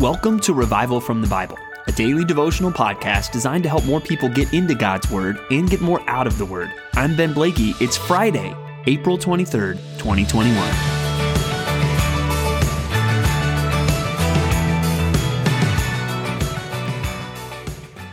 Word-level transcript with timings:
Welcome 0.00 0.38
to 0.40 0.54
Revival 0.54 1.00
from 1.00 1.22
the 1.22 1.26
Bible, 1.26 1.58
a 1.88 1.92
daily 1.92 2.24
devotional 2.24 2.70
podcast 2.70 3.32
designed 3.32 3.64
to 3.64 3.68
help 3.68 3.84
more 3.84 4.00
people 4.00 4.28
get 4.28 4.54
into 4.54 4.76
God's 4.76 5.10
Word 5.10 5.40
and 5.50 5.68
get 5.68 5.80
more 5.80 6.08
out 6.08 6.28
of 6.28 6.38
the 6.38 6.44
Word. 6.44 6.72
I'm 6.92 7.16
Ben 7.16 7.32
Blakey. 7.32 7.74
It's 7.80 7.96
Friday, 7.96 8.54
April 8.86 9.18
23rd, 9.18 9.74
2021. 9.98 10.54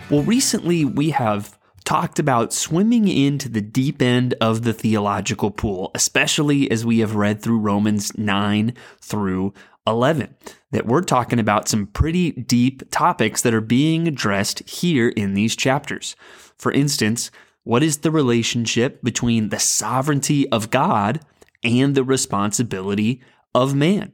Well, 0.10 0.24
recently 0.24 0.86
we 0.86 1.12
have 1.12 1.56
talked 1.84 2.18
about 2.18 2.52
swimming 2.52 3.08
into 3.08 3.48
the 3.48 3.62
deep 3.62 4.02
end 4.02 4.34
of 4.42 4.64
the 4.64 4.74
theological 4.74 5.52
pool, 5.52 5.92
especially 5.94 6.72
as 6.72 6.84
we 6.84 6.98
have 6.98 7.16
read 7.16 7.44
through 7.44 7.60
Romans 7.60 8.18
9 8.18 8.74
through 9.00 9.54
11 9.88 10.36
that 10.72 10.86
we're 10.86 11.02
talking 11.02 11.40
about 11.40 11.68
some 11.68 11.88
pretty 11.88 12.32
deep 12.32 12.90
topics 12.92 13.42
that 13.42 13.54
are 13.54 13.62
being 13.62 14.08
addressed 14.08 14.68
here 14.68 15.10
in 15.10 15.34
these 15.34 15.56
chapters. 15.56 16.16
For 16.58 16.72
instance, 16.72 17.32
what 17.64 17.84
is 17.84 17.98
the 17.98 18.12
relationship 18.12 19.02
between 19.04 19.50
the 19.50 19.60
sovereignty 19.60 20.50
of 20.50 20.70
God 20.70 21.22
and 21.64 21.96
the 21.96 22.04
responsibility 22.04 23.22
of 23.54 23.74
man? 23.74 24.14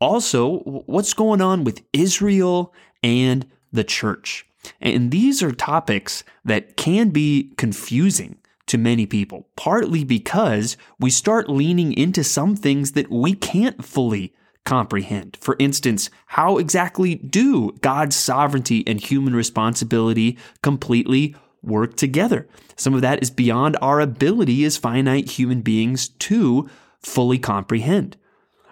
Also, 0.00 0.58
what's 0.86 1.14
going 1.14 1.40
on 1.40 1.64
with 1.64 1.82
Israel 1.92 2.72
and 3.02 3.46
the 3.72 3.84
church? 3.84 4.46
And 4.80 5.10
these 5.10 5.42
are 5.42 5.52
topics 5.52 6.24
that 6.44 6.76
can 6.76 7.10
be 7.10 7.52
confusing 7.56 8.38
to 8.66 8.78
many 8.78 9.06
people, 9.06 9.48
partly 9.56 10.04
because 10.04 10.76
we 10.98 11.10
start 11.10 11.50
leaning 11.50 11.92
into 11.92 12.24
some 12.24 12.56
things 12.56 12.92
that 12.92 13.10
we 13.10 13.34
can't 13.34 13.84
fully 13.84 14.34
comprehend. 14.64 15.36
For 15.40 15.56
instance, 15.58 16.10
how 16.26 16.58
exactly 16.58 17.16
do 17.16 17.72
God's 17.80 18.16
sovereignty 18.16 18.82
and 18.86 19.00
human 19.00 19.34
responsibility 19.34 20.38
completely 20.62 21.36
work 21.62 21.96
together? 21.96 22.48
Some 22.76 22.94
of 22.94 23.02
that 23.02 23.22
is 23.22 23.30
beyond 23.30 23.76
our 23.80 24.00
ability 24.00 24.64
as 24.64 24.76
finite 24.76 25.30
human 25.32 25.60
beings 25.60 26.08
to 26.08 26.68
fully 27.00 27.38
comprehend. 27.38 28.16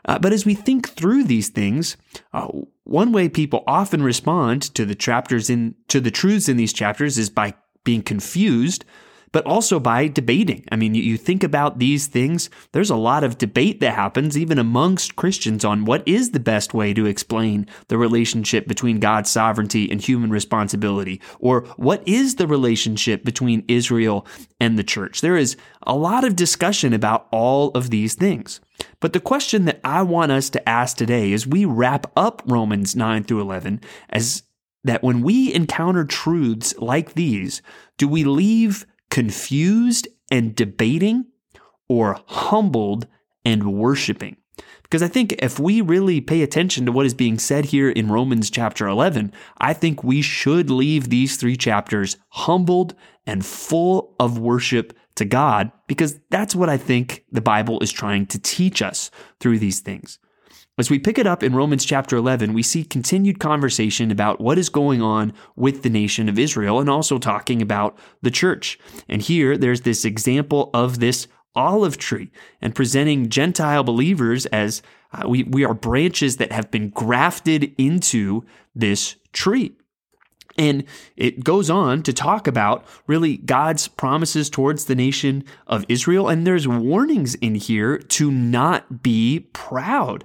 Uh, 0.04 0.18
but 0.18 0.32
as 0.32 0.44
we 0.44 0.54
think 0.54 0.88
through 0.88 1.24
these 1.24 1.48
things, 1.48 1.96
uh, 2.32 2.48
one 2.84 3.12
way 3.12 3.28
people 3.28 3.62
often 3.66 4.02
respond 4.02 4.62
to 4.74 4.84
the 4.84 4.96
chapters 4.96 5.48
in 5.48 5.74
to 5.88 6.00
the 6.00 6.10
truths 6.10 6.48
in 6.48 6.56
these 6.56 6.72
chapters 6.72 7.18
is 7.18 7.30
by 7.30 7.54
being 7.84 8.02
confused 8.02 8.84
but 9.32 9.46
also 9.46 9.80
by 9.80 10.06
debating. 10.08 10.64
I 10.70 10.76
mean, 10.76 10.94
you, 10.94 11.16
think 11.16 11.42
about 11.42 11.78
these 11.78 12.06
things, 12.06 12.50
there's 12.72 12.90
a 12.90 12.96
lot 12.96 13.24
of 13.24 13.38
debate 13.38 13.80
that 13.80 13.94
happens 13.94 14.36
even 14.36 14.58
amongst 14.58 15.16
Christians 15.16 15.64
on 15.64 15.84
what 15.84 16.06
is 16.06 16.30
the 16.30 16.40
best 16.40 16.74
way 16.74 16.94
to 16.94 17.06
explain 17.06 17.66
the 17.88 17.98
relationship 17.98 18.68
between 18.68 19.00
God's 19.00 19.30
sovereignty 19.30 19.90
and 19.90 20.00
human 20.00 20.30
responsibility, 20.30 21.20
or 21.40 21.62
what 21.76 22.06
is 22.06 22.36
the 22.36 22.46
relationship 22.46 23.24
between 23.24 23.64
Israel 23.68 24.26
and 24.60 24.78
the 24.78 24.84
church. 24.84 25.22
There 25.22 25.36
is 25.36 25.56
a 25.82 25.96
lot 25.96 26.24
of 26.24 26.36
discussion 26.36 26.92
about 26.92 27.26
all 27.32 27.70
of 27.70 27.90
these 27.90 28.14
things. 28.14 28.60
But 29.00 29.12
the 29.12 29.20
question 29.20 29.64
that 29.64 29.80
I 29.84 30.02
want 30.02 30.32
us 30.32 30.50
to 30.50 30.68
ask 30.68 30.96
today 30.96 31.32
as 31.32 31.46
we 31.46 31.64
wrap 31.64 32.10
up 32.16 32.42
Romans 32.46 32.94
9 32.94 33.24
through 33.24 33.40
11 33.40 33.80
as 34.10 34.42
that 34.84 35.02
when 35.02 35.22
we 35.22 35.54
encounter 35.54 36.04
truths 36.04 36.74
like 36.78 37.14
these, 37.14 37.62
do 37.98 38.08
we 38.08 38.24
leave 38.24 38.86
confused 39.12 40.08
and 40.30 40.56
debating 40.56 41.26
or 41.86 42.18
humbled 42.28 43.06
and 43.44 43.74
worshiping. 43.74 44.38
Because 44.84 45.02
I 45.02 45.08
think 45.08 45.34
if 45.34 45.60
we 45.60 45.82
really 45.82 46.22
pay 46.22 46.42
attention 46.42 46.86
to 46.86 46.92
what 46.92 47.04
is 47.04 47.12
being 47.12 47.38
said 47.38 47.66
here 47.66 47.90
in 47.90 48.10
Romans 48.10 48.48
chapter 48.48 48.88
11, 48.88 49.30
I 49.58 49.74
think 49.74 50.02
we 50.02 50.22
should 50.22 50.70
leave 50.70 51.10
these 51.10 51.36
three 51.36 51.58
chapters 51.58 52.16
humbled 52.30 52.94
and 53.26 53.44
full 53.44 54.16
of 54.18 54.38
worship 54.38 54.96
to 55.16 55.26
God, 55.26 55.70
because 55.88 56.18
that's 56.30 56.54
what 56.54 56.70
I 56.70 56.78
think 56.78 57.26
the 57.30 57.42
Bible 57.42 57.80
is 57.80 57.92
trying 57.92 58.24
to 58.28 58.38
teach 58.38 58.80
us 58.80 59.10
through 59.40 59.58
these 59.58 59.80
things. 59.80 60.18
As 60.82 60.90
we 60.90 60.98
pick 60.98 61.16
it 61.16 61.28
up 61.28 61.44
in 61.44 61.54
Romans 61.54 61.84
chapter 61.84 62.16
11, 62.16 62.54
we 62.54 62.64
see 62.64 62.82
continued 62.82 63.38
conversation 63.38 64.10
about 64.10 64.40
what 64.40 64.58
is 64.58 64.68
going 64.68 65.00
on 65.00 65.32
with 65.54 65.84
the 65.84 65.88
nation 65.88 66.28
of 66.28 66.40
Israel 66.40 66.80
and 66.80 66.90
also 66.90 67.20
talking 67.20 67.62
about 67.62 67.96
the 68.20 68.32
church. 68.32 68.80
And 69.08 69.22
here 69.22 69.56
there's 69.56 69.82
this 69.82 70.04
example 70.04 70.70
of 70.74 70.98
this 70.98 71.28
olive 71.54 71.98
tree 71.98 72.32
and 72.60 72.74
presenting 72.74 73.28
Gentile 73.28 73.84
believers 73.84 74.46
as 74.46 74.82
uh, 75.12 75.28
we, 75.28 75.44
we 75.44 75.64
are 75.64 75.72
branches 75.72 76.38
that 76.38 76.50
have 76.50 76.72
been 76.72 76.90
grafted 76.90 77.72
into 77.78 78.44
this 78.74 79.14
tree. 79.32 79.76
And 80.58 80.84
it 81.16 81.44
goes 81.44 81.70
on 81.70 82.02
to 82.02 82.12
talk 82.12 82.46
about 82.46 82.84
really 83.06 83.36
God's 83.36 83.88
promises 83.88 84.50
towards 84.50 84.86
the 84.86 84.94
nation 84.94 85.44
of 85.66 85.84
Israel. 85.88 86.28
And 86.28 86.46
there's 86.46 86.68
warnings 86.68 87.34
in 87.36 87.54
here 87.54 87.98
to 87.98 88.30
not 88.30 89.02
be 89.02 89.48
proud. 89.52 90.24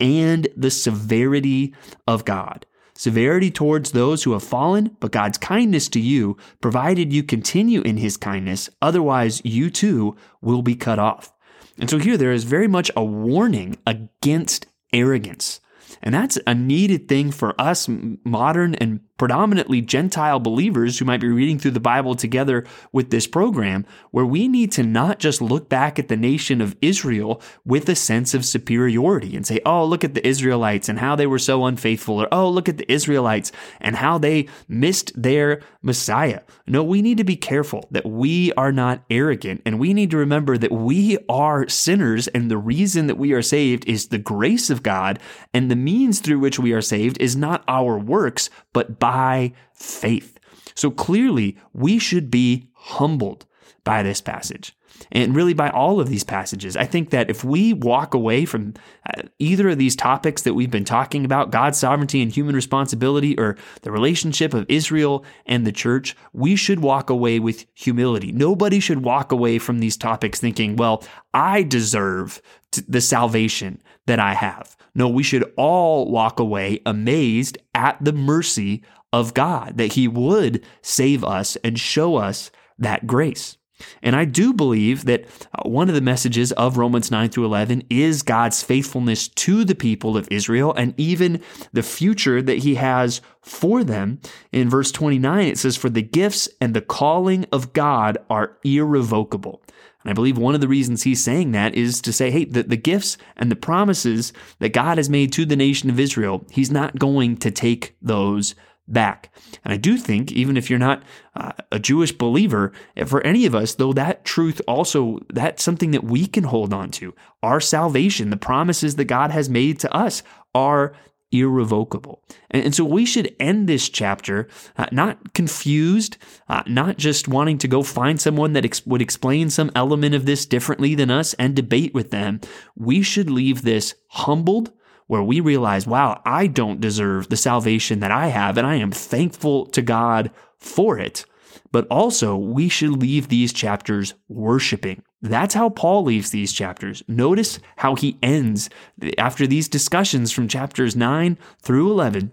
and 0.00 0.48
the 0.56 0.70
severity 0.70 1.74
of 2.06 2.24
God. 2.24 2.66
Severity 2.94 3.50
towards 3.50 3.92
those 3.92 4.24
who 4.24 4.32
have 4.32 4.42
fallen, 4.42 4.96
but 5.00 5.12
God's 5.12 5.38
kindness 5.38 5.88
to 5.90 6.00
you, 6.00 6.36
provided 6.60 7.12
you 7.12 7.22
continue 7.22 7.80
in 7.80 7.96
his 7.96 8.16
kindness, 8.16 8.68
otherwise 8.82 9.40
you 9.44 9.70
too 9.70 10.16
will 10.42 10.62
be 10.62 10.74
cut 10.74 10.98
off. 10.98 11.32
And 11.78 11.88
so 11.88 11.98
here 11.98 12.18
there 12.18 12.32
is 12.32 12.44
very 12.44 12.68
much 12.68 12.90
a 12.94 13.02
warning 13.02 13.78
against 13.86 14.66
arrogance. 14.92 15.60
And 16.02 16.14
that's 16.14 16.38
a 16.46 16.54
needed 16.54 17.08
thing 17.08 17.30
for 17.30 17.58
us 17.58 17.88
modern 17.88 18.74
and 18.74 19.00
predominantly 19.20 19.82
Gentile 19.82 20.40
believers 20.40 20.98
who 20.98 21.04
might 21.04 21.20
be 21.20 21.28
reading 21.28 21.58
through 21.58 21.72
the 21.72 21.78
Bible 21.78 22.14
together 22.14 22.64
with 22.90 23.10
this 23.10 23.26
program, 23.26 23.84
where 24.12 24.24
we 24.24 24.48
need 24.48 24.72
to 24.72 24.82
not 24.82 25.18
just 25.18 25.42
look 25.42 25.68
back 25.68 25.98
at 25.98 26.08
the 26.08 26.16
nation 26.16 26.62
of 26.62 26.74
Israel 26.80 27.42
with 27.62 27.86
a 27.90 27.94
sense 27.94 28.32
of 28.32 28.46
superiority 28.46 29.36
and 29.36 29.46
say, 29.46 29.60
oh, 29.66 29.84
look 29.84 30.04
at 30.04 30.14
the 30.14 30.26
Israelites 30.26 30.88
and 30.88 30.98
how 30.98 31.16
they 31.16 31.26
were 31.26 31.38
so 31.38 31.66
unfaithful, 31.66 32.22
or 32.22 32.28
oh, 32.32 32.48
look 32.48 32.66
at 32.66 32.78
the 32.78 32.90
Israelites 32.90 33.52
and 33.78 33.96
how 33.96 34.16
they 34.16 34.48
missed 34.68 35.12
their 35.14 35.60
Messiah. 35.82 36.40
No, 36.66 36.82
we 36.82 37.02
need 37.02 37.18
to 37.18 37.24
be 37.24 37.36
careful 37.36 37.88
that 37.90 38.06
we 38.06 38.54
are 38.54 38.72
not 38.72 39.04
arrogant 39.10 39.60
and 39.66 39.78
we 39.78 39.92
need 39.92 40.10
to 40.12 40.16
remember 40.16 40.56
that 40.56 40.72
we 40.72 41.18
are 41.28 41.68
sinners 41.68 42.26
and 42.28 42.50
the 42.50 42.56
reason 42.56 43.06
that 43.06 43.18
we 43.18 43.34
are 43.34 43.42
saved 43.42 43.86
is 43.86 44.06
the 44.06 44.18
grace 44.18 44.70
of 44.70 44.82
God 44.82 45.18
and 45.52 45.70
the 45.70 45.76
means 45.76 46.20
through 46.20 46.38
which 46.38 46.58
we 46.58 46.72
are 46.72 46.80
saved 46.80 47.20
is 47.20 47.36
not 47.36 47.62
our 47.68 47.98
works, 47.98 48.48
but 48.72 48.98
by 48.98 49.09
by 49.10 49.52
faith. 49.74 50.38
So 50.76 50.88
clearly, 50.92 51.58
we 51.72 51.98
should 51.98 52.30
be 52.30 52.68
humbled 52.74 53.44
by 53.82 54.04
this 54.04 54.20
passage 54.20 54.72
and 55.12 55.34
really 55.34 55.54
by 55.54 55.70
all 55.70 56.00
of 56.00 56.08
these 56.08 56.24
passages. 56.24 56.76
I 56.76 56.84
think 56.84 57.10
that 57.10 57.30
if 57.30 57.44
we 57.44 57.72
walk 57.72 58.14
away 58.14 58.44
from 58.44 58.74
uh, 59.06 59.22
either 59.38 59.70
of 59.70 59.78
these 59.78 59.96
topics 59.96 60.42
that 60.42 60.54
we've 60.54 60.70
been 60.70 60.84
talking 60.84 61.24
about, 61.24 61.50
God's 61.50 61.78
sovereignty 61.78 62.22
and 62.22 62.32
human 62.32 62.54
responsibility, 62.54 63.38
or 63.38 63.56
the 63.82 63.92
relationship 63.92 64.54
of 64.54 64.66
Israel 64.68 65.24
and 65.46 65.66
the 65.66 65.72
church, 65.72 66.16
we 66.32 66.56
should 66.56 66.80
walk 66.80 67.10
away 67.10 67.38
with 67.38 67.66
humility. 67.74 68.32
Nobody 68.32 68.80
should 68.80 69.04
walk 69.04 69.32
away 69.32 69.58
from 69.58 69.78
these 69.78 69.96
topics 69.96 70.40
thinking, 70.40 70.76
well, 70.76 71.04
I 71.34 71.62
deserve 71.62 72.40
the 72.86 73.00
salvation 73.00 73.82
that 74.06 74.20
I 74.20 74.34
have. 74.34 74.76
No, 74.94 75.08
we 75.08 75.22
should 75.22 75.50
all 75.56 76.10
walk 76.10 76.40
away 76.40 76.80
amazed 76.84 77.58
at 77.74 77.96
the 78.00 78.12
mercy 78.12 78.82
of 79.12 79.34
God, 79.34 79.76
that 79.78 79.94
He 79.94 80.08
would 80.08 80.64
save 80.82 81.24
us 81.24 81.56
and 81.64 81.78
show 81.78 82.16
us 82.16 82.50
that 82.78 83.06
grace. 83.06 83.56
And 84.02 84.16
I 84.16 84.24
do 84.24 84.52
believe 84.52 85.04
that 85.04 85.24
uh, 85.54 85.68
one 85.68 85.88
of 85.88 85.94
the 85.94 86.00
messages 86.00 86.52
of 86.52 86.76
Romans 86.76 87.10
9 87.10 87.28
through 87.30 87.44
11 87.44 87.84
is 87.90 88.22
God's 88.22 88.62
faithfulness 88.62 89.28
to 89.28 89.64
the 89.64 89.74
people 89.74 90.16
of 90.16 90.28
Israel 90.30 90.74
and 90.74 90.94
even 90.96 91.42
the 91.72 91.82
future 91.82 92.42
that 92.42 92.58
he 92.58 92.76
has 92.76 93.20
for 93.42 93.82
them. 93.84 94.20
In 94.52 94.68
verse 94.68 94.92
29, 94.92 95.46
it 95.46 95.58
says, 95.58 95.76
For 95.76 95.90
the 95.90 96.02
gifts 96.02 96.48
and 96.60 96.74
the 96.74 96.80
calling 96.80 97.46
of 97.52 97.72
God 97.72 98.18
are 98.28 98.56
irrevocable. 98.64 99.62
And 100.02 100.10
I 100.10 100.14
believe 100.14 100.38
one 100.38 100.54
of 100.54 100.60
the 100.60 100.68
reasons 100.68 101.02
he's 101.02 101.22
saying 101.22 101.52
that 101.52 101.74
is 101.74 102.00
to 102.02 102.12
say, 102.12 102.30
hey, 102.30 102.44
the, 102.44 102.62
the 102.62 102.76
gifts 102.76 103.18
and 103.36 103.50
the 103.50 103.56
promises 103.56 104.32
that 104.58 104.72
God 104.72 104.96
has 104.96 105.10
made 105.10 105.32
to 105.34 105.44
the 105.44 105.56
nation 105.56 105.90
of 105.90 106.00
Israel, 106.00 106.44
he's 106.50 106.70
not 106.70 106.98
going 106.98 107.36
to 107.38 107.50
take 107.50 107.94
those 108.00 108.54
back. 108.92 109.32
And 109.64 109.72
I 109.72 109.76
do 109.76 109.96
think, 109.96 110.32
even 110.32 110.56
if 110.56 110.68
you're 110.68 110.78
not 110.78 111.02
uh, 111.34 111.52
a 111.70 111.78
Jewish 111.78 112.12
believer, 112.12 112.72
for 113.06 113.24
any 113.26 113.46
of 113.46 113.54
us, 113.54 113.74
though 113.74 113.92
that 113.92 114.24
truth 114.24 114.60
also, 114.66 115.20
that's 115.28 115.62
something 115.62 115.90
that 115.92 116.04
we 116.04 116.26
can 116.26 116.44
hold 116.44 116.72
on 116.72 116.90
to. 116.92 117.14
Our 117.42 117.60
salvation, 117.60 118.30
the 118.30 118.36
promises 118.36 118.96
that 118.96 119.04
God 119.04 119.30
has 119.30 119.48
made 119.48 119.78
to 119.80 119.94
us 119.94 120.22
are 120.54 120.94
irrevocable. 121.32 122.22
And, 122.50 122.64
and 122.64 122.74
so 122.74 122.84
we 122.84 123.06
should 123.06 123.34
end 123.38 123.68
this 123.68 123.88
chapter 123.88 124.48
uh, 124.76 124.86
not 124.90 125.32
confused, 125.32 126.16
uh, 126.48 126.62
not 126.66 126.98
just 126.98 127.28
wanting 127.28 127.58
to 127.58 127.68
go 127.68 127.82
find 127.82 128.20
someone 128.20 128.52
that 128.54 128.64
ex- 128.64 128.84
would 128.86 129.02
explain 129.02 129.50
some 129.50 129.70
element 129.74 130.14
of 130.14 130.26
this 130.26 130.46
differently 130.46 130.94
than 130.94 131.10
us 131.10 131.34
and 131.34 131.54
debate 131.54 131.94
with 131.94 132.10
them. 132.10 132.40
We 132.76 133.02
should 133.02 133.30
leave 133.30 133.62
this 133.62 133.94
humbled 134.08 134.72
where 135.10 135.24
we 135.24 135.40
realize, 135.40 135.88
wow, 135.88 136.22
I 136.24 136.46
don't 136.46 136.80
deserve 136.80 137.30
the 137.30 137.36
salvation 137.36 137.98
that 137.98 138.12
I 138.12 138.28
have, 138.28 138.56
and 138.56 138.64
I 138.64 138.76
am 138.76 138.92
thankful 138.92 139.66
to 139.66 139.82
God 139.82 140.30
for 140.56 141.00
it. 141.00 141.24
But 141.72 141.88
also, 141.88 142.36
we 142.36 142.68
should 142.68 142.92
leave 142.92 143.26
these 143.26 143.52
chapters 143.52 144.14
worshiping. 144.28 145.02
That's 145.20 145.54
how 145.54 145.68
Paul 145.68 146.04
leaves 146.04 146.30
these 146.30 146.52
chapters. 146.52 147.02
Notice 147.08 147.58
how 147.78 147.96
he 147.96 148.18
ends 148.22 148.70
after 149.18 149.48
these 149.48 149.68
discussions 149.68 150.30
from 150.30 150.46
chapters 150.46 150.94
9 150.94 151.36
through 151.60 151.90
11. 151.90 152.30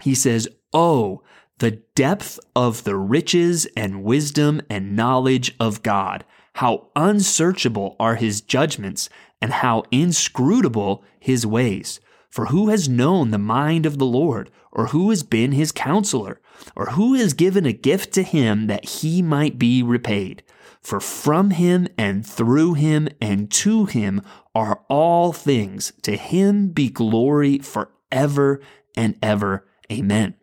He 0.00 0.14
says, 0.14 0.48
Oh, 0.72 1.22
the 1.58 1.82
depth 1.94 2.40
of 2.56 2.84
the 2.84 2.96
riches 2.96 3.66
and 3.76 4.02
wisdom 4.02 4.62
and 4.70 4.96
knowledge 4.96 5.54
of 5.60 5.82
God. 5.82 6.24
How 6.58 6.88
unsearchable 6.96 7.94
are 8.00 8.16
his 8.16 8.40
judgments 8.40 9.08
and 9.40 9.52
how 9.52 9.84
inscrutable 9.92 11.04
his 11.20 11.46
ways. 11.46 12.00
For 12.30 12.46
who 12.46 12.68
has 12.70 12.88
known 12.88 13.30
the 13.30 13.38
mind 13.38 13.86
of 13.86 13.98
the 13.98 14.04
Lord, 14.04 14.50
or 14.72 14.86
who 14.86 15.10
has 15.10 15.22
been 15.22 15.52
his 15.52 15.70
counselor, 15.70 16.40
or 16.74 16.86
who 16.86 17.14
has 17.14 17.32
given 17.32 17.64
a 17.64 17.72
gift 17.72 18.12
to 18.14 18.24
him 18.24 18.66
that 18.66 18.84
he 18.86 19.22
might 19.22 19.56
be 19.56 19.84
repaid? 19.84 20.42
For 20.82 20.98
from 20.98 21.50
him 21.50 21.86
and 21.96 22.26
through 22.26 22.74
him 22.74 23.08
and 23.20 23.48
to 23.52 23.84
him 23.84 24.20
are 24.52 24.82
all 24.88 25.32
things. 25.32 25.92
To 26.02 26.16
him 26.16 26.70
be 26.70 26.88
glory 26.88 27.60
forever 27.60 28.60
and 28.96 29.16
ever. 29.22 29.64
Amen. 29.92 30.34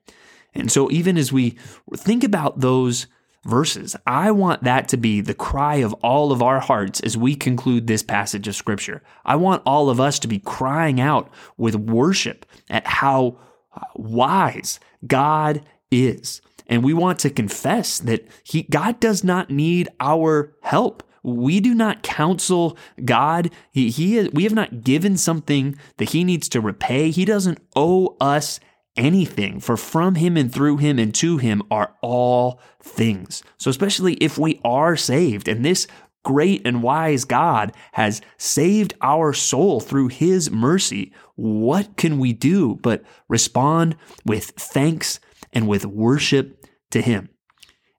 And 0.53 0.71
so, 0.71 0.89
even 0.91 1.17
as 1.17 1.33
we 1.33 1.57
think 1.93 2.23
about 2.23 2.61
those 2.61 3.07
verses. 3.45 3.95
I 4.05 4.31
want 4.31 4.63
that 4.63 4.87
to 4.89 4.97
be 4.97 5.21
the 5.21 5.33
cry 5.33 5.75
of 5.75 5.93
all 5.95 6.31
of 6.31 6.41
our 6.41 6.59
hearts 6.59 6.99
as 7.01 7.15
we 7.15 7.35
conclude 7.35 7.87
this 7.87 8.03
passage 8.03 8.47
of 8.47 8.55
Scripture. 8.55 9.01
I 9.23 9.35
want 9.37 9.63
all 9.65 9.89
of 9.89 9.99
us 9.99 10.19
to 10.19 10.27
be 10.27 10.39
crying 10.39 10.99
out 10.99 11.29
with 11.57 11.75
worship 11.75 12.45
at 12.69 12.85
how 12.85 13.37
uh, 13.73 13.81
wise 13.95 14.79
God 15.07 15.63
is. 15.91 16.41
And 16.67 16.83
we 16.83 16.93
want 16.93 17.19
to 17.19 17.29
confess 17.29 17.99
that 17.99 18.27
he, 18.43 18.63
God 18.63 18.99
does 18.99 19.23
not 19.23 19.49
need 19.49 19.87
our 19.99 20.53
help. 20.61 21.03
We 21.21 21.59
do 21.59 21.73
not 21.73 22.03
counsel 22.03 22.77
God. 23.03 23.51
He, 23.71 23.89
he, 23.89 24.29
we 24.29 24.43
have 24.43 24.53
not 24.53 24.83
given 24.83 25.17
something 25.17 25.75
that 25.97 26.11
He 26.11 26.23
needs 26.23 26.47
to 26.49 26.61
repay. 26.61 27.09
He 27.09 27.25
doesn't 27.25 27.57
owe 27.75 28.15
us 28.21 28.59
anything, 28.95 29.59
for 29.59 29.77
from 29.77 30.15
him 30.15 30.37
and 30.37 30.53
through 30.53 30.77
him 30.77 30.99
and 30.99 31.13
to 31.15 31.37
him 31.37 31.61
are 31.69 31.95
all 32.01 32.59
things. 32.81 33.43
So, 33.57 33.69
especially 33.69 34.13
if 34.15 34.37
we 34.37 34.59
are 34.63 34.95
saved, 34.95 35.47
and 35.47 35.63
this 35.63 35.87
great 36.23 36.65
and 36.65 36.83
wise 36.83 37.23
God 37.23 37.71
has 37.93 38.21
saved 38.37 38.93
our 39.01 39.31
soul 39.31 39.79
through 39.79 40.09
his 40.09 40.51
mercy, 40.51 41.13
what 41.35 41.95
can 41.95 42.19
we 42.19 42.33
do 42.33 42.75
but 42.81 43.03
respond 43.29 43.95
with 44.25 44.51
thanks 44.57 45.19
and 45.53 45.67
with 45.67 45.85
worship 45.85 46.65
to 46.91 47.01
him? 47.01 47.29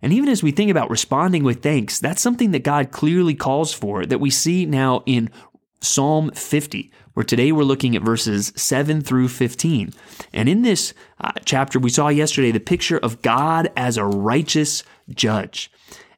And 0.03 0.13
even 0.13 0.29
as 0.29 0.43
we 0.43 0.51
think 0.51 0.71
about 0.71 0.91
responding 0.91 1.43
with 1.43 1.63
thanks, 1.63 1.99
that's 2.01 2.21
something 2.21 2.51
that 2.51 2.63
God 2.63 2.91
clearly 2.91 3.35
calls 3.35 3.73
for 3.73 4.05
that 4.05 4.21
we 4.21 4.31
see 4.31 4.67
now 4.67 5.03
in 5.07 5.31
Psalm 5.81 6.31
50, 6.33 6.91
where 7.15 7.25
today 7.25 7.53
we're 7.53 7.63
looking 7.63 7.97
at 7.97 8.03
verses 8.03 8.53
7 8.57 9.01
through 9.01 9.29
15. 9.29 9.93
And 10.33 10.49
in 10.49 10.63
this 10.63 10.95
uh, 11.21 11.33
chapter, 11.45 11.79
we 11.79 11.91
saw 11.91 12.09
yesterday 12.09 12.51
the 12.51 12.61
picture 12.61 12.99
of 12.99 13.23
God 13.23 13.71
as 13.77 13.97
a 13.97 14.05
righteous 14.05 14.83
judge. 15.11 15.71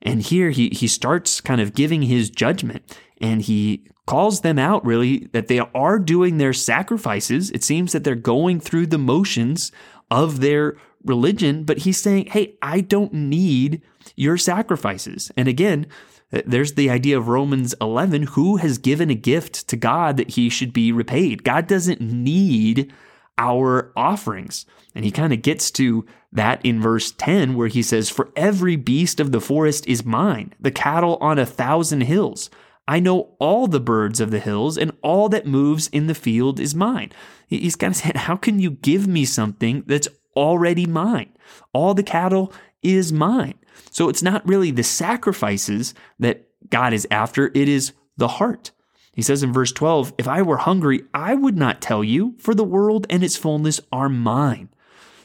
And 0.02 0.22
here 0.22 0.50
he, 0.50 0.70
he 0.70 0.86
starts 0.86 1.40
kind 1.40 1.60
of 1.60 1.74
giving 1.74 2.02
his 2.02 2.30
judgment 2.30 2.96
and 3.20 3.42
he 3.42 3.84
calls 4.06 4.40
them 4.40 4.58
out 4.58 4.84
really 4.86 5.28
that 5.32 5.48
they 5.48 5.58
are 5.58 5.98
doing 5.98 6.38
their 6.38 6.52
sacrifices. 6.52 7.50
It 7.50 7.62
seems 7.62 7.92
that 7.92 8.04
they're 8.04 8.14
going 8.14 8.60
through 8.60 8.86
the 8.86 8.98
motions 8.98 9.70
of 10.10 10.40
their 10.40 10.76
religion, 11.04 11.64
but 11.64 11.78
he's 11.78 11.98
saying, 11.98 12.26
Hey, 12.26 12.56
I 12.62 12.80
don't 12.80 13.12
need 13.12 13.82
your 14.16 14.38
sacrifices. 14.38 15.30
And 15.36 15.48
again, 15.48 15.86
Uh, 16.32 16.42
there's 16.46 16.74
the 16.74 16.90
idea 16.90 17.18
of 17.18 17.28
Romans 17.28 17.74
11 17.80 18.22
who 18.28 18.56
has 18.56 18.78
given 18.78 19.10
a 19.10 19.14
gift 19.14 19.68
to 19.68 19.76
God 19.76 20.16
that 20.16 20.30
he 20.30 20.48
should 20.48 20.72
be 20.72 20.92
repaid? 20.92 21.44
God 21.44 21.66
doesn't 21.66 22.00
need 22.00 22.92
our 23.38 23.92
offerings. 23.96 24.66
And 24.94 25.04
he 25.04 25.10
kind 25.10 25.32
of 25.32 25.42
gets 25.42 25.70
to 25.72 26.04
that 26.32 26.64
in 26.64 26.80
verse 26.80 27.12
10, 27.12 27.54
where 27.54 27.68
he 27.68 27.82
says, 27.82 28.10
For 28.10 28.30
every 28.36 28.76
beast 28.76 29.20
of 29.20 29.32
the 29.32 29.40
forest 29.40 29.86
is 29.86 30.04
mine, 30.04 30.52
the 30.60 30.70
cattle 30.70 31.16
on 31.20 31.38
a 31.38 31.46
thousand 31.46 32.02
hills. 32.02 32.50
I 32.86 33.00
know 33.00 33.34
all 33.38 33.66
the 33.66 33.80
birds 33.80 34.20
of 34.20 34.30
the 34.30 34.40
hills, 34.40 34.76
and 34.76 34.92
all 35.02 35.28
that 35.28 35.46
moves 35.46 35.88
in 35.88 36.06
the 36.06 36.14
field 36.14 36.58
is 36.58 36.74
mine. 36.74 37.12
He's 37.46 37.76
kind 37.76 37.92
of 37.92 37.96
saying, 37.96 38.16
How 38.16 38.36
can 38.36 38.58
you 38.58 38.72
give 38.72 39.06
me 39.06 39.24
something 39.24 39.84
that's 39.86 40.08
already 40.34 40.86
mine? 40.86 41.32
All 41.72 41.94
the 41.94 42.02
cattle 42.02 42.52
is 42.82 43.12
mine. 43.12 43.58
So 43.90 44.08
it's 44.08 44.22
not 44.22 44.46
really 44.46 44.70
the 44.70 44.82
sacrifices 44.82 45.94
that 46.18 46.46
God 46.70 46.92
is 46.92 47.06
after, 47.10 47.50
it 47.54 47.68
is 47.68 47.92
the 48.16 48.28
heart. 48.28 48.72
He 49.12 49.22
says 49.22 49.42
in 49.42 49.52
verse 49.52 49.72
12, 49.72 50.14
If 50.18 50.28
I 50.28 50.42
were 50.42 50.58
hungry, 50.58 51.02
I 51.12 51.34
would 51.34 51.56
not 51.56 51.80
tell 51.80 52.04
you, 52.04 52.36
for 52.38 52.54
the 52.54 52.64
world 52.64 53.06
and 53.10 53.24
its 53.24 53.36
fullness 53.36 53.80
are 53.90 54.08
mine. 54.08 54.68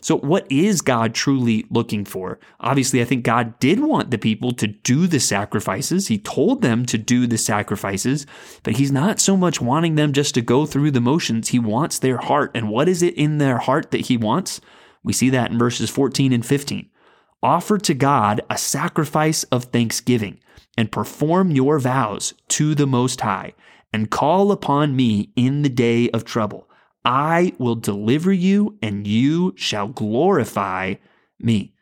So, 0.03 0.17
what 0.17 0.51
is 0.51 0.81
God 0.81 1.13
truly 1.13 1.65
looking 1.69 2.03
for? 2.03 2.37
Obviously, 2.59 3.01
I 3.01 3.05
think 3.05 3.23
God 3.23 3.57
did 3.59 3.79
want 3.79 4.11
the 4.11 4.17
people 4.17 4.51
to 4.53 4.67
do 4.67 5.07
the 5.07 5.19
sacrifices. 5.21 6.09
He 6.09 6.17
told 6.17 6.61
them 6.61 6.85
to 6.87 6.97
do 6.97 7.25
the 7.25 7.37
sacrifices, 7.37 8.25
but 8.63 8.75
He's 8.75 8.91
not 8.91 9.21
so 9.21 9.37
much 9.37 9.61
wanting 9.61 9.95
them 9.95 10.11
just 10.11 10.33
to 10.35 10.41
go 10.41 10.65
through 10.65 10.91
the 10.91 10.99
motions. 10.99 11.49
He 11.49 11.59
wants 11.59 11.99
their 11.99 12.17
heart. 12.17 12.51
And 12.53 12.69
what 12.69 12.89
is 12.89 13.01
it 13.01 13.13
in 13.13 13.37
their 13.37 13.59
heart 13.59 13.91
that 13.91 14.07
He 14.07 14.17
wants? 14.17 14.59
We 15.03 15.13
see 15.13 15.29
that 15.29 15.51
in 15.51 15.57
verses 15.57 15.89
14 15.89 16.33
and 16.33 16.45
15. 16.45 16.89
Offer 17.43 17.77
to 17.79 17.93
God 17.93 18.39
a 18.49 18.57
sacrifice 18.57 19.43
of 19.45 19.65
thanksgiving 19.65 20.39
and 20.77 20.93
perform 20.93 21.51
your 21.51 21.77
vows 21.77 22.33
to 22.47 22.73
the 22.73 22.87
Most 22.87 23.19
High 23.19 23.53
and 23.91 24.09
call 24.09 24.53
upon 24.53 24.95
me 24.95 25.29
in 25.35 25.61
the 25.61 25.69
day 25.69 26.09
of 26.11 26.23
trouble. 26.23 26.69
I 27.03 27.51
will 27.59 27.75
deliver 27.75 28.31
you 28.31 28.77
and 28.81 29.05
you 29.05 29.53
shall 29.57 29.89
glorify 29.89 30.95
me. 31.37 31.73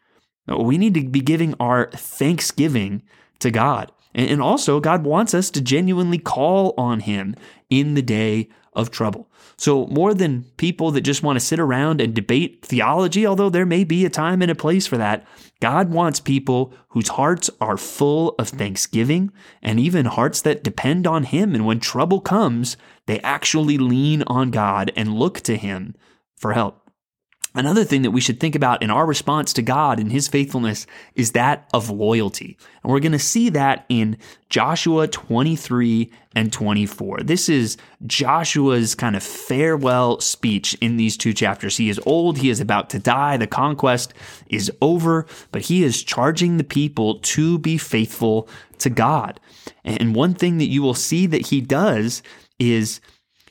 We 0.48 0.80
need 0.80 0.96
to 0.96 1.08
be 1.08 1.22
giving 1.22 1.54
our 1.60 1.92
thanksgiving 1.92 3.04
to 3.38 3.52
God. 3.52 3.92
And 4.14 4.42
also, 4.42 4.80
God 4.80 5.06
wants 5.06 5.34
us 5.34 5.50
to 5.52 5.62
genuinely 5.62 6.18
call 6.18 6.74
on 6.78 7.02
Him 7.02 7.36
in 7.70 7.94
the 7.94 8.02
day 8.02 8.50
of 8.74 8.92
trouble. 8.92 9.30
So, 9.58 9.86
more 9.88 10.14
than 10.14 10.46
people 10.58 10.92
that 10.92 11.02
just 11.02 11.24
want 11.24 11.38
to 11.38 11.46
sit 11.46 11.60
around 11.60 12.02
and 12.02 12.14
debate 12.14 12.66
theology, 12.66 13.28
although 13.28 13.50
there 13.50 13.66
may 13.66 13.84
be 13.84 14.06
a 14.06 14.10
time 14.10 14.42
and 14.42 14.50
a 14.50 14.56
place 14.56 14.88
for 14.88 14.98
that, 14.98 15.26
God 15.60 15.92
wants 15.92 16.20
people 16.20 16.74
whose 16.90 17.10
hearts 17.10 17.50
are 17.60 17.78
full 17.78 18.34
of 18.40 18.50
thanksgiving 18.50 19.32
and 19.62 19.80
even 19.80 20.06
hearts 20.06 20.42
that 20.42 20.64
depend 20.64 21.06
on 21.06 21.24
Him. 21.24 21.54
And 21.54 21.66
when 21.66 21.80
trouble 21.80 22.22
comes, 22.22 22.76
they 23.06 23.20
actually 23.20 23.78
lean 23.78 24.24
on 24.24 24.52
God 24.52 24.92
and 24.96 25.14
look 25.14 25.42
to 25.42 25.58
Him 25.58 25.96
for 26.36 26.54
help. 26.54 26.81
Another 27.54 27.84
thing 27.84 28.04
that 28.04 28.12
we 28.12 28.22
should 28.22 28.40
think 28.40 28.56
about 28.56 28.82
in 28.82 28.90
our 28.90 29.06
response 29.06 29.52
to 29.54 29.62
God 29.62 30.00
and 30.00 30.10
His 30.10 30.30
faithfulness 30.30 30.88
is 31.16 31.34
that 31.34 31.70
of 31.74 31.90
loyalty. 31.90 32.58
And 32.82 32.92
we're 32.92 33.02
going 33.02 33.12
to 33.12 33.20
see 33.20 33.50
that 33.50 33.86
in 33.90 34.18
Joshua 34.50 35.08
23 35.10 36.10
and 36.34 36.54
24. 36.54 37.20
This 37.24 37.50
is 37.50 37.76
Joshua's 38.06 38.96
kind 38.96 39.18
of 39.18 39.24
farewell 39.24 40.22
speech 40.22 40.76
in 40.76 40.96
these 40.96 41.18
two 41.18 41.34
chapters. 41.34 41.76
He 41.76 41.90
is 41.90 42.00
old, 42.06 42.38
he 42.38 42.50
is 42.50 42.62
about 42.62 42.90
to 42.92 43.00
die, 43.00 43.36
the 43.36 43.48
conquest 43.48 44.14
is 44.48 44.72
over, 44.82 45.26
but 45.52 45.64
he 45.64 45.84
is 45.84 46.04
charging 46.04 46.56
the 46.56 46.64
people 46.64 47.20
to 47.20 47.60
be 47.60 47.78
faithful 47.78 48.48
to 48.78 48.90
God. 48.90 49.42
And 49.84 50.16
one 50.16 50.36
thing 50.36 50.58
that 50.60 50.70
you 50.70 50.82
will 50.82 50.94
see 50.94 51.28
that 51.28 51.48
he 51.48 51.60
does 51.60 52.24
is 52.60 53.02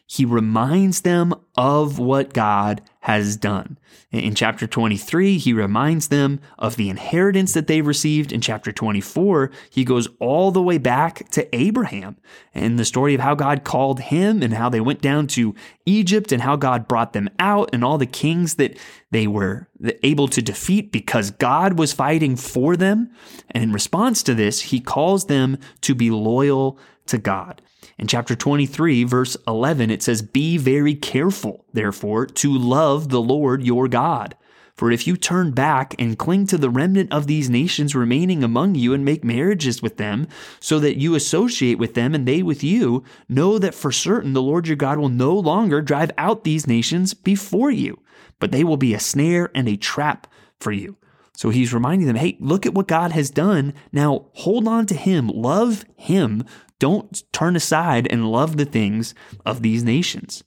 he 0.07 0.25
reminds 0.25 1.03
them 1.03 1.35
of 1.57 1.99
what 2.01 2.33
God 2.33 2.83
has 3.11 3.37
done. 3.37 3.77
In 4.13 4.37
chapter 4.37 4.69
23, 4.69 5.37
he 5.37 5.53
reminds 5.53 6.09
them 6.09 6.41
of 6.59 6.77
the 6.77 6.89
inheritance 6.89 7.53
that 7.55 7.67
they've 7.67 7.87
received. 7.87 8.33
In 8.33 8.41
chapter 8.41 8.71
24, 8.71 9.51
he 9.69 9.85
goes 9.85 10.09
all 10.21 10.53
the 10.53 10.63
way 10.63 10.79
back 10.79 11.29
to 11.31 11.53
Abraham 11.55 12.17
and 12.55 12.79
the 12.79 12.85
story 12.85 13.15
of 13.15 13.21
how 13.21 13.35
God 13.35 13.65
called 13.65 13.99
him 13.99 14.43
and 14.43 14.55
how 14.55 14.69
they 14.69 14.81
went 14.81 15.01
down 15.01 15.27
to 15.29 15.57
Egypt 15.87 16.31
and 16.31 16.43
how 16.43 16.55
God 16.55 16.87
brought 16.87 17.13
them 17.13 17.29
out 17.41 17.71
and 17.73 17.85
all 17.85 17.99
the 17.99 18.07
kings 18.07 18.55
that 18.57 18.79
they 19.11 19.27
were 19.27 19.69
able 20.05 20.29
to 20.29 20.41
defeat 20.41 20.93
because 20.93 21.33
God 21.33 21.77
was 21.79 21.93
fighting 21.93 22.37
for 22.37 22.77
them. 22.77 23.11
And 23.51 23.65
in 23.65 23.73
response 23.73 24.23
to 24.25 24.35
this, 24.35 24.61
he 24.61 24.79
calls 24.79 25.27
them 25.27 25.59
to 25.81 25.97
be 25.97 26.11
loyal 26.13 26.79
to 27.07 27.19
God. 27.19 27.61
In 28.01 28.07
chapter 28.07 28.35
23, 28.35 29.05
verse 29.05 29.37
11, 29.47 29.91
it 29.91 30.03
says, 30.03 30.23
Be 30.23 30.57
very 30.57 30.95
careful, 30.95 31.67
therefore, 31.73 32.27
to 32.27 32.57
love 32.57 33.09
the 33.09 33.21
Lord 33.21 33.63
your 33.63 33.89
God. 33.89 34.37
For 34.75 34.91
if 34.91 35.07
you 35.07 35.17
turn 35.17 35.51
back 35.51 35.95
and 35.99 36.19
cling 36.19 36.47
to 36.47 36.57
the 36.57 36.71
remnant 36.71 37.13
of 37.13 37.27
these 37.27 37.51
nations 37.51 37.95
remaining 37.95 38.43
among 38.43 38.77
you 38.77 38.95
and 38.95 39.05
make 39.05 39.23
marriages 39.23 39.83
with 39.83 39.99
them, 39.99 40.27
so 40.59 40.79
that 40.79 40.97
you 40.97 41.15
associate 41.15 41.79
with 41.79 41.93
them 41.93 42.15
and 42.15 42.27
they 42.27 42.43
with 42.43 42.65
you, 42.65 43.05
know 43.29 43.59
that 43.59 43.75
for 43.75 43.93
certain 43.93 44.33
the 44.33 44.41
Lord 44.41 44.67
your 44.67 44.77
God 44.77 44.99
will 44.99 45.11
no 45.11 45.35
longer 45.35 45.83
drive 45.83 46.11
out 46.17 46.45
these 46.45 46.67
nations 46.67 47.13
before 47.13 47.71
you, 47.71 48.01
but 48.39 48.53
they 48.53 48.65
will 48.65 48.79
be 48.79 48.95
a 48.95 49.01
snare 49.01 49.51
and 49.55 49.69
a 49.69 49.77
trap 49.77 50.27
for 50.59 50.73
you. 50.73 50.97
So 51.35 51.51
he's 51.51 51.75
reminding 51.75 52.07
them, 52.07 52.17
hey, 52.17 52.39
look 52.41 52.65
at 52.65 52.73
what 52.73 52.89
God 52.89 53.13
has 53.13 53.31
done. 53.31 53.75
Now 53.93 54.29
hold 54.33 54.67
on 54.67 54.87
to 54.87 54.95
him, 54.95 55.29
love 55.29 55.85
him, 55.97 56.45
don't 56.79 57.23
turn 57.33 57.55
aside 57.55 58.07
and 58.11 58.33
love 58.33 58.57
the 58.57 58.65
things 58.65 59.15
of 59.45 59.61
these 59.61 59.85
nations. 59.85 60.43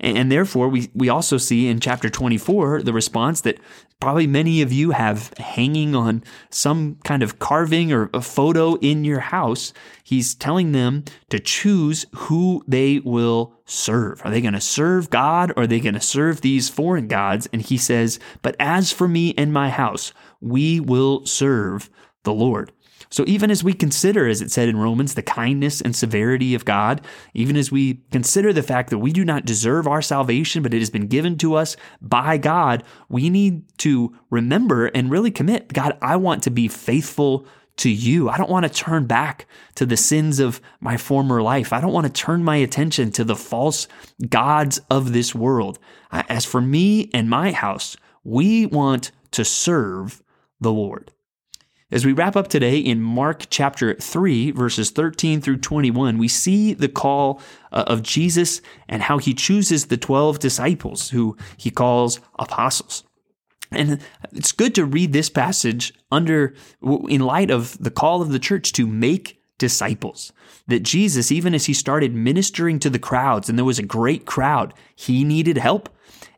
And 0.00 0.32
therefore, 0.32 0.68
we, 0.68 0.90
we 0.94 1.10
also 1.10 1.36
see 1.36 1.68
in 1.68 1.78
chapter 1.78 2.08
24 2.08 2.82
the 2.82 2.92
response 2.92 3.42
that 3.42 3.58
probably 4.00 4.26
many 4.26 4.62
of 4.62 4.72
you 4.72 4.92
have 4.92 5.30
hanging 5.36 5.94
on 5.94 6.24
some 6.48 6.96
kind 7.04 7.22
of 7.22 7.38
carving 7.38 7.92
or 7.92 8.08
a 8.14 8.22
photo 8.22 8.76
in 8.76 9.04
your 9.04 9.20
house. 9.20 9.74
He's 10.02 10.34
telling 10.34 10.72
them 10.72 11.04
to 11.28 11.38
choose 11.38 12.06
who 12.14 12.64
they 12.66 13.00
will 13.00 13.52
serve. 13.66 14.22
Are 14.24 14.30
they 14.30 14.40
going 14.40 14.54
to 14.54 14.60
serve 14.60 15.10
God 15.10 15.50
or 15.50 15.64
are 15.64 15.66
they 15.66 15.80
going 15.80 15.94
to 15.94 16.00
serve 16.00 16.40
these 16.40 16.70
foreign 16.70 17.06
gods? 17.06 17.46
And 17.52 17.60
he 17.60 17.76
says, 17.76 18.18
But 18.40 18.56
as 18.58 18.90
for 18.90 19.06
me 19.06 19.34
and 19.36 19.52
my 19.52 19.68
house, 19.68 20.14
we 20.40 20.80
will 20.80 21.26
serve 21.26 21.90
the 22.24 22.32
Lord. 22.32 22.72
So, 23.12 23.24
even 23.26 23.50
as 23.50 23.64
we 23.64 23.72
consider, 23.72 24.28
as 24.28 24.40
it 24.40 24.52
said 24.52 24.68
in 24.68 24.76
Romans, 24.76 25.14
the 25.14 25.22
kindness 25.22 25.80
and 25.80 25.96
severity 25.96 26.54
of 26.54 26.64
God, 26.64 27.00
even 27.34 27.56
as 27.56 27.72
we 27.72 28.02
consider 28.12 28.52
the 28.52 28.62
fact 28.62 28.90
that 28.90 28.98
we 28.98 29.12
do 29.12 29.24
not 29.24 29.44
deserve 29.44 29.88
our 29.88 30.00
salvation, 30.00 30.62
but 30.62 30.72
it 30.72 30.78
has 30.78 30.90
been 30.90 31.08
given 31.08 31.36
to 31.38 31.54
us 31.54 31.76
by 32.00 32.38
God, 32.38 32.84
we 33.08 33.28
need 33.28 33.64
to 33.78 34.16
remember 34.30 34.86
and 34.86 35.10
really 35.10 35.32
commit 35.32 35.72
God, 35.72 35.98
I 36.00 36.16
want 36.16 36.44
to 36.44 36.50
be 36.50 36.68
faithful 36.68 37.46
to 37.78 37.90
you. 37.90 38.28
I 38.28 38.36
don't 38.36 38.50
want 38.50 38.66
to 38.66 38.72
turn 38.72 39.06
back 39.06 39.46
to 39.74 39.86
the 39.86 39.96
sins 39.96 40.38
of 40.38 40.60
my 40.80 40.96
former 40.96 41.42
life. 41.42 41.72
I 41.72 41.80
don't 41.80 41.92
want 41.92 42.06
to 42.06 42.12
turn 42.12 42.44
my 42.44 42.56
attention 42.56 43.10
to 43.12 43.24
the 43.24 43.36
false 43.36 43.88
gods 44.28 44.80
of 44.90 45.12
this 45.12 45.34
world. 45.34 45.78
As 46.12 46.44
for 46.44 46.60
me 46.60 47.10
and 47.14 47.30
my 47.30 47.52
house, 47.52 47.96
we 48.22 48.66
want 48.66 49.12
to 49.32 49.44
serve 49.44 50.22
the 50.60 50.72
Lord. 50.72 51.10
As 51.92 52.06
we 52.06 52.12
wrap 52.12 52.36
up 52.36 52.46
today 52.46 52.78
in 52.78 53.02
Mark 53.02 53.46
chapter 53.50 53.94
3, 53.94 54.52
verses 54.52 54.90
13 54.90 55.40
through 55.40 55.56
21, 55.56 56.18
we 56.18 56.28
see 56.28 56.72
the 56.72 56.88
call 56.88 57.40
uh, 57.72 57.82
of 57.88 58.04
Jesus 58.04 58.60
and 58.88 59.02
how 59.02 59.18
he 59.18 59.34
chooses 59.34 59.86
the 59.86 59.96
12 59.96 60.38
disciples 60.38 61.10
who 61.10 61.36
he 61.56 61.70
calls 61.70 62.20
apostles. 62.38 63.02
And 63.72 64.00
it's 64.32 64.52
good 64.52 64.74
to 64.76 64.84
read 64.84 65.12
this 65.12 65.30
passage 65.30 65.92
under 66.12 66.54
in 67.08 67.22
light 67.22 67.50
of 67.50 67.76
the 67.82 67.90
call 67.90 68.22
of 68.22 68.30
the 68.30 68.38
church 68.38 68.72
to 68.74 68.86
make 68.86 69.39
disciples. 69.60 70.32
That 70.66 70.82
Jesus, 70.82 71.30
even 71.30 71.54
as 71.54 71.66
he 71.66 71.74
started 71.74 72.14
ministering 72.14 72.80
to 72.80 72.90
the 72.90 72.98
crowds, 72.98 73.48
and 73.48 73.56
there 73.56 73.64
was 73.64 73.78
a 73.78 73.84
great 73.84 74.26
crowd, 74.26 74.74
he 74.96 75.22
needed 75.22 75.58
help. 75.58 75.88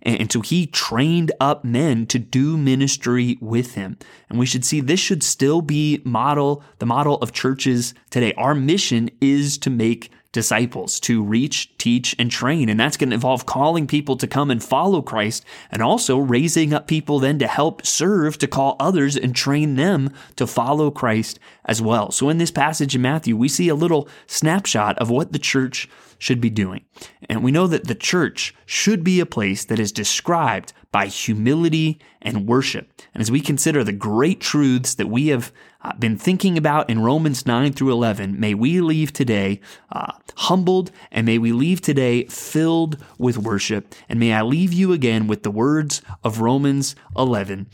And 0.03 0.31
so 0.33 0.41
he 0.41 0.67
trained 0.67 1.31
up 1.39 1.65
men 1.65 2.07
to 2.07 2.19
do 2.19 2.59
ministry 2.59 3.39
with 3.41 3.75
him. 3.75 3.97
And 4.29 4.39
we 4.39 4.47
should 4.47 4.65
see 4.65 4.81
this 4.81 4.99
should 4.99 5.23
still 5.23 5.63
be 5.63 6.03
model, 6.05 6.63
the 6.81 6.87
model 6.87 7.17
of 7.19 7.33
churches 7.33 7.95
today. 8.11 8.33
Our 8.35 8.55
mission 8.55 9.11
is 9.21 9.57
to 9.59 9.71
make 9.71 10.11
disciples 10.33 10.99
to 11.01 11.23
reach, 11.23 11.77
teach, 11.79 12.17
and 12.19 12.31
train. 12.31 12.69
And 12.69 12.81
that's 12.81 12.97
going 12.97 13.11
to 13.11 13.15
involve 13.15 13.47
calling 13.47 13.87
people 13.87 14.17
to 14.17 14.27
come 14.27 14.51
and 14.51 14.63
follow 14.63 15.03
Christ 15.03 15.45
and 15.71 15.83
also 15.83 16.19
raising 16.19 16.73
up 16.73 16.87
people 16.87 17.19
then 17.19 17.39
to 17.39 17.47
help 17.47 17.87
serve, 17.87 18.39
to 18.39 18.47
call 18.47 18.77
others 18.81 19.17
and 19.17 19.37
train 19.37 19.77
them 19.77 20.11
to 20.37 20.47
follow 20.47 20.91
Christ 20.91 21.39
as 21.67 21.81
well. 21.81 22.11
So 22.11 22.29
in 22.29 22.39
this 22.39 22.51
passage 22.51 22.95
in 22.95 23.03
Matthew, 23.03 23.37
we 23.37 23.49
see 23.49 23.69
a 23.69 23.75
little 23.75 24.09
snapshot 24.27 24.99
of 24.99 25.11
what 25.11 25.33
the 25.33 25.39
church 25.39 25.89
should 26.19 26.41
be 26.41 26.51
doing. 26.51 26.85
And 27.29 27.43
we 27.43 27.51
know 27.51 27.67
that 27.67 27.89
the 27.89 27.97
church 27.97 28.55
should 28.65 29.03
be 29.03 29.19
a 29.19 29.27
place 29.27 29.65
that 29.65 29.81
is 29.81 29.91
described 29.91 30.73
by 30.93 31.07
humility 31.07 31.99
and 32.21 32.47
worship. 32.47 32.93
And 33.13 33.21
as 33.21 33.31
we 33.31 33.41
consider 33.41 33.83
the 33.83 33.93
great 33.93 34.41
truths 34.41 34.95
that 34.95 35.09
we 35.09 35.29
have 35.29 35.53
uh, 35.83 35.93
been 35.95 36.17
thinking 36.17 36.57
about 36.57 36.89
in 36.89 37.03
Romans 37.03 37.45
9 37.45 37.73
through 37.73 37.93
11, 37.93 38.39
may 38.39 38.55
we 38.55 38.81
leave 38.81 39.13
today 39.13 39.61
uh, 39.91 40.13
humbled 40.37 40.91
and 41.11 41.27
may 41.27 41.39
we 41.39 41.53
leave 41.53 41.81
today 41.81 42.25
filled 42.27 42.97
with 43.19 43.39
worship. 43.39 43.95
And 44.09 44.21
may 44.21 44.33
I 44.33 44.43
leave 44.43 44.73
you 44.73 44.93
again 44.93 45.27
with 45.27 45.43
the 45.43 45.51
words 45.51 46.03
of 46.23 46.41
Romans 46.41 46.95
11. 47.17 47.67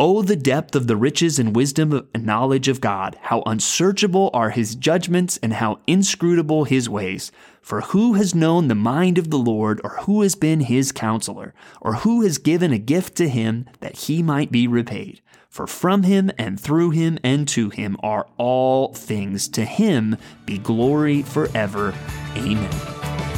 Oh, 0.00 0.22
the 0.22 0.34
depth 0.34 0.74
of 0.74 0.88
the 0.88 0.96
riches 0.96 1.38
and 1.38 1.54
wisdom 1.54 2.08
and 2.12 2.26
knowledge 2.26 2.66
of 2.66 2.80
God! 2.80 3.16
How 3.22 3.44
unsearchable 3.46 4.28
are 4.34 4.50
his 4.50 4.74
judgments 4.74 5.38
and 5.40 5.52
how 5.52 5.78
inscrutable 5.86 6.64
his 6.64 6.88
ways! 6.88 7.30
For 7.62 7.80
who 7.80 8.14
has 8.14 8.34
known 8.34 8.66
the 8.66 8.74
mind 8.74 9.18
of 9.18 9.30
the 9.30 9.38
Lord, 9.38 9.80
or 9.84 9.90
who 10.00 10.22
has 10.22 10.34
been 10.34 10.60
his 10.60 10.90
counselor, 10.90 11.54
or 11.80 11.94
who 11.94 12.22
has 12.22 12.38
given 12.38 12.72
a 12.72 12.78
gift 12.78 13.14
to 13.18 13.28
him 13.28 13.66
that 13.78 13.96
he 13.96 14.20
might 14.20 14.50
be 14.50 14.66
repaid? 14.66 15.22
For 15.54 15.68
from 15.68 16.02
him 16.02 16.32
and 16.36 16.58
through 16.58 16.90
him 16.90 17.16
and 17.22 17.46
to 17.50 17.70
him 17.70 17.96
are 18.02 18.26
all 18.38 18.92
things. 18.92 19.46
To 19.50 19.64
him 19.64 20.16
be 20.46 20.58
glory 20.58 21.22
forever. 21.22 21.94
Amen. 22.34 22.72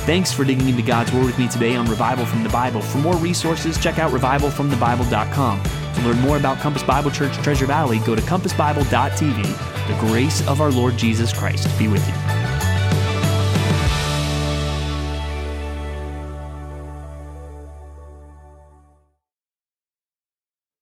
Thanks 0.07 0.33
for 0.33 0.43
digging 0.43 0.67
into 0.67 0.81
God's 0.81 1.13
Word 1.13 1.27
with 1.27 1.39
me 1.39 1.47
today 1.47 1.77
on 1.77 1.85
Revival 1.85 2.25
from 2.25 2.43
the 2.43 2.49
Bible. 2.49 2.81
For 2.81 2.97
more 2.97 3.17
resources, 3.17 3.77
check 3.77 3.99
out 3.99 4.13
revivalfromthebible.com. 4.13 5.63
To 5.63 6.01
learn 6.01 6.19
more 6.21 6.39
about 6.39 6.57
Compass 6.57 6.85
Bible 6.85 7.11
Church 7.11 7.35
Treasure 7.43 7.67
Valley, 7.67 7.99
go 7.99 8.15
to 8.15 8.23
compassbible.tv. 8.23 9.87
The 9.87 10.07
grace 10.09 10.41
of 10.49 10.63
our 10.63 10.71
Lord 10.71 10.97
Jesus 10.97 11.35
Christ 11.35 11.69
be 11.79 11.87
with 11.87 12.09
you. 12.09 12.26